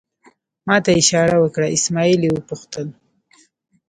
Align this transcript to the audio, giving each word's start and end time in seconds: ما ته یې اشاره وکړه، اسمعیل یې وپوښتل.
ما 0.67 0.75
ته 0.83 0.89
یې 0.93 0.97
اشاره 1.01 1.35
وکړه، 1.39 1.67
اسمعیل 1.77 2.21
یې 2.25 2.31
وپوښتل. 2.33 2.87